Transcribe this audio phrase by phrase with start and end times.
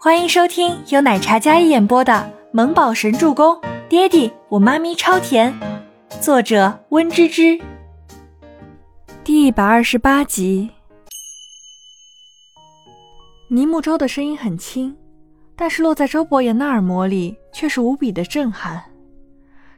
[0.00, 2.12] 欢迎收听由奶茶一演播的
[2.52, 3.56] 《萌宝神助攻》，
[3.88, 5.52] 爹地我妈咪超甜，
[6.20, 7.60] 作者温芝芝。
[9.24, 10.70] 第一百二十八集。
[13.48, 14.96] 倪木舟的声音很轻，
[15.56, 18.80] 但是落在周伯言的耳膜里却是无比的震撼。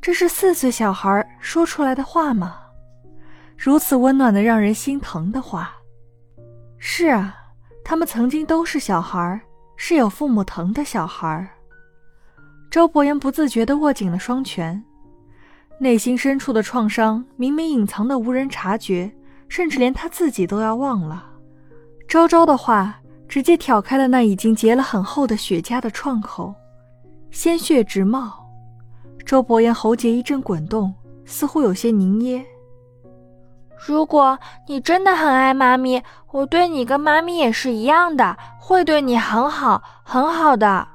[0.00, 2.56] 这是四岁小孩说出来的话吗？
[3.54, 5.76] 如此温暖的让人心疼的话。
[6.78, 7.34] 是啊，
[7.84, 9.38] 他们曾经都是小孩。
[9.76, 11.48] 是有父母疼的小孩。
[12.70, 14.82] 周伯言不自觉地握紧了双拳，
[15.78, 19.10] 内心深处的创伤明明隐藏的无人察觉，
[19.48, 21.24] 甚至连他自己都要忘了。
[22.08, 26.54] 周周的话直接挑开了那已经结了很厚的血痂的创口，
[27.30, 28.44] 鲜血直冒。
[29.24, 32.44] 周伯言喉结一阵滚动，似乎有些凝噎。
[33.78, 40.88] 如果你真的很爱妈咪，我对你跟妈咪也是一样的，会对你很好，很好的。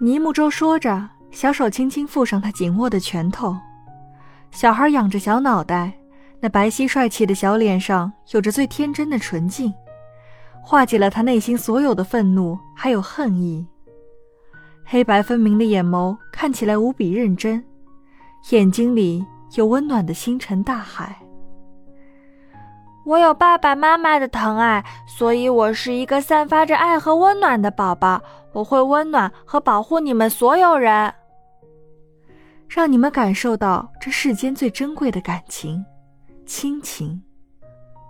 [0.00, 3.56] 倪木舟说着，小手轻轻附上他紧握的拳头。
[4.50, 5.92] 小孩仰着小脑袋，
[6.40, 9.72] 那白皙帅气的小脸上有着最天真的纯净，
[10.60, 13.66] 化解了他内心所有的愤怒还有恨意。
[14.84, 17.64] 黑白分明的眼眸看起来无比认真，
[18.50, 21.21] 眼睛里有温暖的星辰大海。
[23.04, 28.22] 我有爸爸妈妈的疼爱，所以我是一个散发着爱和温暖的宝宝。
[28.52, 31.12] 我会温暖和保护你们所有人，
[32.68, 35.84] 让你们感受到这世间最珍贵的感情——
[36.46, 37.20] 亲情。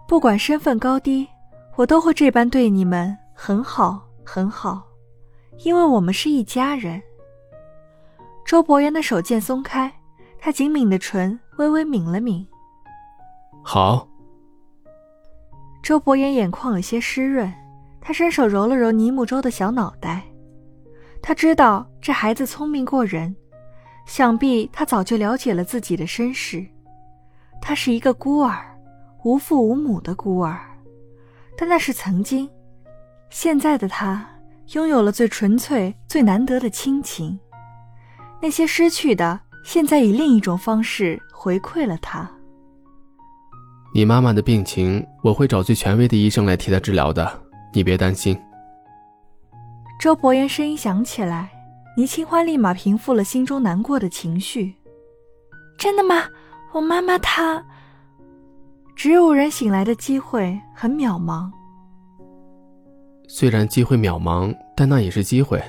[0.09, 1.27] 不管身份高低，
[1.77, 4.83] 我都会这般对你们很好很好，
[5.59, 7.01] 因为我们是一家人。
[8.45, 9.91] 周伯言的手渐松开，
[10.39, 12.47] 他紧抿的唇微微抿了抿。
[13.63, 14.07] 好。
[15.83, 17.53] 周伯言眼眶有些湿润，
[18.01, 20.23] 他伸手揉了揉倪木舟的小脑袋。
[21.21, 23.35] 他知道这孩子聪明过人，
[24.07, 26.65] 想必他早就了解了自己的身世。
[27.61, 28.65] 他是一个孤儿，
[29.25, 30.61] 无父无母的孤儿，
[31.57, 32.49] 但那是曾经。
[33.29, 34.25] 现在的他
[34.75, 37.37] 拥有了最纯粹、最难得的亲情，
[38.41, 42.31] 那些失去的，现在以另一种方式回馈了他。
[43.95, 47.31] 你妈妈的病情，我会找最权威的医生来替她治疗的，
[47.75, 48.41] 你别担心。
[50.01, 51.51] 周伯言声音响起来，
[51.95, 54.75] 倪清欢立马平复了心中难过的情绪。
[55.77, 56.25] 真的吗？
[56.73, 57.63] 我妈妈她……
[58.97, 61.51] 植物人醒来的机会很渺茫。
[63.29, 65.63] 虽然机会渺茫，但那也是机会。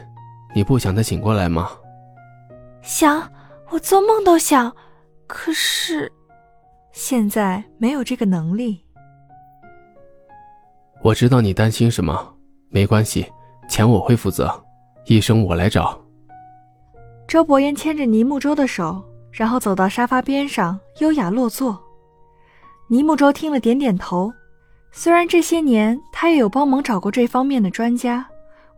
[0.55, 1.69] 你不想她醒过来吗？
[2.81, 3.29] 想，
[3.69, 4.73] 我做梦都想。
[5.27, 6.09] 可是。
[6.93, 8.79] 现在没有这个能力。
[11.01, 12.35] 我知道你担心什么，
[12.69, 13.25] 没关系，
[13.67, 14.63] 钱我会负责，
[15.07, 15.99] 医生我来找。
[17.27, 21.81] 周伯言牵着倪木舟的手，然后走到沙发边上，优雅落座。
[22.89, 24.31] 倪木舟听了点点头。
[24.91, 28.23] 虽然这些年他也有帮忙找过这方面的专家，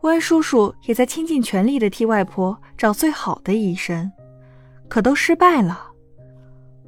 [0.02, 4.10] 温叔叔也在倾尽全力的替外婆找最好的医生，
[4.88, 5.92] 可都失败了。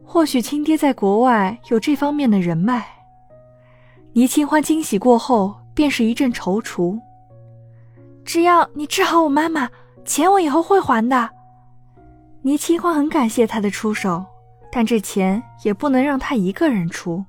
[0.08, 2.88] 或许亲爹在国外有这方面的人脉。
[4.14, 6.98] 倪清欢惊喜过后，便是一阵踌躇。
[8.24, 9.70] 只要你治好我妈妈，
[10.06, 11.30] 钱我以后会还的。
[12.42, 14.26] 倪清欢很感谢他的出手，
[14.72, 17.24] 但这钱也不能让他一个人出。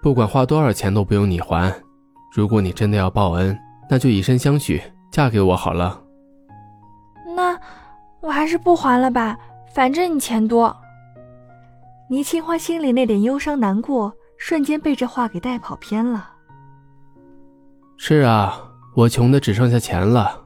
[0.00, 1.74] 不管花多少钱都不用你还。
[2.32, 3.58] 如果你真的要报恩，
[3.90, 6.00] 那就以身相许，嫁给我好了。
[7.34, 7.58] 那
[8.20, 9.36] 我还是不还了吧，
[9.74, 10.74] 反正你钱多。
[12.08, 16.30] 倪清欢心里那点忧伤难过，瞬间被这话给带跑偏了。
[17.96, 18.60] 是啊，
[18.94, 20.40] 我穷的只剩下钱了，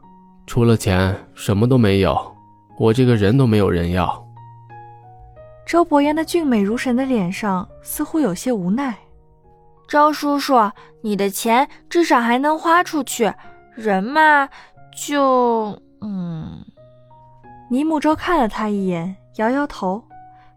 [0.47, 2.35] 除了钱什么都没有，
[2.79, 4.27] 我这个人都没有人要。
[5.67, 8.97] 周伯言的俊美如神的脸上似乎有些无奈。
[9.87, 10.71] 周叔叔，
[11.03, 13.33] 你的钱至少还能花出去，
[13.75, 14.49] 人嘛，
[14.97, 15.79] 就……
[16.01, 16.65] 嗯。
[17.69, 20.03] 倪木舟看了他一眼，摇摇头。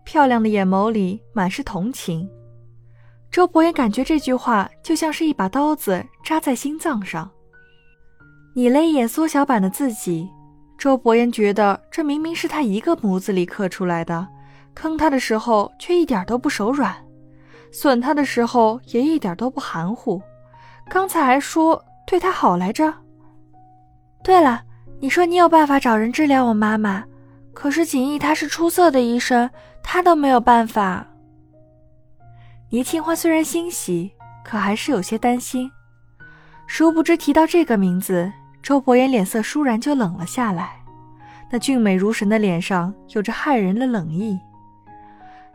[0.03, 2.29] 漂亮的眼眸里满是同情，
[3.31, 7.29] 周伯言感觉这句话就像是一把刀子扎在心脏上。
[8.55, 10.29] 睨了一眼缩小版的自己，
[10.77, 14.27] 周伯言觉得这明明是他一个模子里刻出来的，
[14.75, 16.94] 坑他的时候却一点都不手软，
[17.71, 20.21] 损他的时候也一点都不含糊，
[20.89, 22.94] 刚才还说对他好来着。
[24.23, 24.61] 对了，
[25.00, 27.03] 你说你有办法找人治疗我妈妈，
[27.53, 29.50] 可是锦逸他是出色的医生。
[29.83, 31.06] 他都没有办法。
[32.69, 34.12] 倪清欢虽然欣喜，
[34.44, 35.69] 可还是有些担心。
[36.65, 38.31] 殊不知提到这个名字，
[38.63, 40.81] 周伯言脸色倏然就冷了下来，
[41.51, 44.39] 那俊美如神的脸上有着骇人的冷意。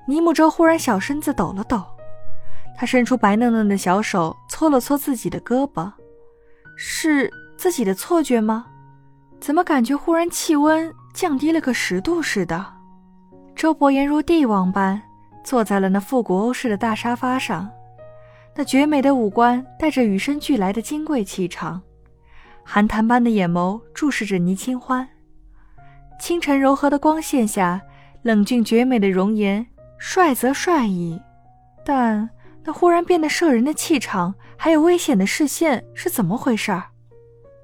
[0.07, 1.83] 尼木舟忽然小身子抖了抖，
[2.77, 5.91] 他伸出白嫩嫩的小手搓了搓自己的胳膊，
[6.77, 8.67] 是自己的错觉吗？
[9.41, 12.78] 怎么感觉忽然气温降低了个十度似的？
[13.59, 15.03] 周伯言如帝王般
[15.43, 17.69] 坐在了那复古欧式的大沙发上，
[18.55, 21.83] 那绝美的五官带着与生俱来的金贵气场，
[22.63, 25.09] 寒潭般的眼眸注视着倪清欢。
[26.21, 27.83] 清晨柔和的光线下，
[28.23, 29.67] 冷峻绝美的容颜，
[29.99, 31.21] 帅则帅矣，
[31.85, 32.31] 但
[32.63, 36.85] 那忽然变得摄人的气场，还有危险的视线，是怎么回事儿？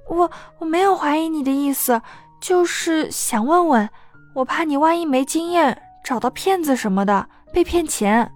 [0.09, 2.03] 我我没有怀疑你的意思，
[2.41, 3.89] 就是想问问，
[4.35, 8.31] 我怕你万一没经验，找到骗子什么的被骗钱。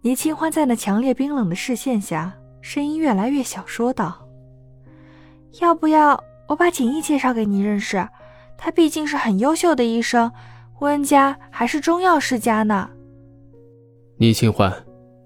[0.00, 2.32] 倪清欢在那强烈冰冷的视线下，
[2.62, 4.26] 声音越来越小，说道
[5.60, 8.08] ：“要不要我把锦逸介绍给你认识？
[8.56, 10.32] 他毕竟是很优秀的医生，
[10.80, 12.88] 温家还是中药世家呢。”
[14.16, 14.72] 倪清欢，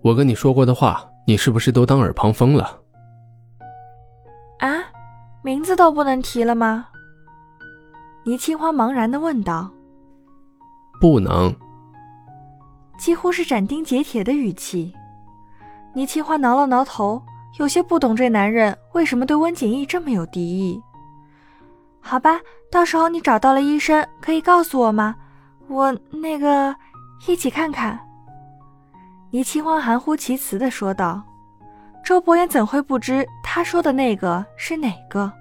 [0.02, 2.80] 我跟你说过的话，你是不是都当耳旁风了？
[4.58, 4.82] 啊，
[5.42, 6.88] 名字都不能提了吗？
[8.24, 9.70] 倪清欢茫然的问道。
[11.00, 11.54] 不能。
[12.96, 14.94] 几乎是斩钉截铁的语气。
[15.92, 17.22] 倪清欢挠了挠头，
[17.58, 20.80] 有些不懂这男人为什么对温景逸这么有敌意。
[22.00, 22.40] 好吧，
[22.70, 25.14] 到时候你找到了医生，可以告诉我吗？
[25.68, 26.74] 我那个
[27.26, 27.98] 一起看看。
[29.30, 31.22] 倪清欢含糊其辞的说道。
[32.04, 35.32] 周伯言怎会不知他说的那个是哪个？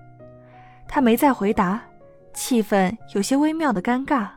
[0.88, 1.82] 他没再回答，
[2.34, 4.28] 气氛有些微妙的尴尬。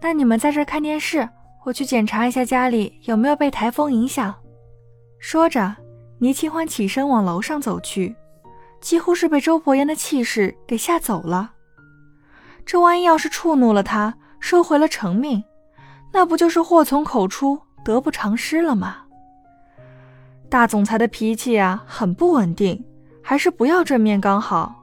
[0.00, 1.28] 那你们在这看电视，
[1.64, 4.34] 我去检查一下家里有没有被台风影响。
[5.18, 5.76] 说着，
[6.18, 8.16] 倪清欢起身往楼上走去，
[8.80, 11.52] 几乎是被周伯言的气势给吓走了。
[12.64, 15.44] 这万一要是触怒了他，收回了成命，
[16.12, 18.98] 那不就是祸从口出，得不偿失了吗？
[20.48, 22.82] 大总裁的脾气啊，很不稳定，
[23.22, 24.79] 还是不要正面刚好。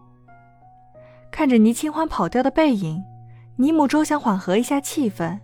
[1.38, 3.04] 看着倪清欢跑掉的背影，
[3.58, 5.38] 倪母周想缓和一下气氛。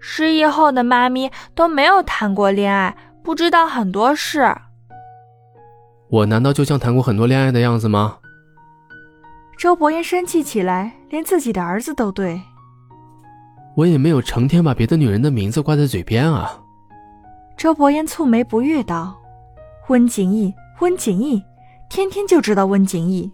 [0.00, 4.52] 失忆后的妈咪都没有谈过恋爱，不知道很多事。
[6.08, 8.18] 我难道就像谈过很多恋爱的样子吗？
[9.56, 12.42] 周伯言生气起来，连自己的儿子都对。
[13.76, 16.60] 我也没有成天把别的女人的名字挂在嘴边啊。
[17.56, 19.16] 周伯言蹙眉不悦道
[19.86, 21.40] ：“温景逸，温景逸，
[21.88, 23.30] 天天就知道温景逸。”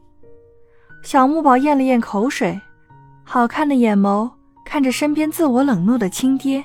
[1.03, 2.61] 小木宝咽了咽口水，
[3.25, 4.31] 好看的眼眸
[4.65, 6.65] 看着身边自我冷落的亲爹。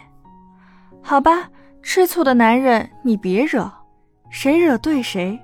[1.02, 1.50] 好吧，
[1.82, 3.70] 吃醋的男人你别惹，
[4.30, 5.40] 谁惹对谁，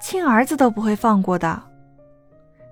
[0.00, 1.62] 亲儿子都不会放过的。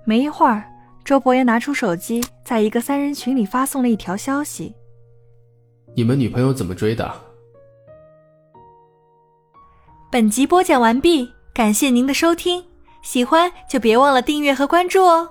[0.05, 0.63] 没一会儿，
[1.05, 4.75] 周伯言拿出手机，在一个三人群里发送了一条消息
[5.97, 7.11] ：“你们女朋友怎么追的？”
[10.13, 12.63] 本集播讲完毕，感谢您的收听，
[13.01, 15.31] 喜欢就别忘了订阅和关注哦。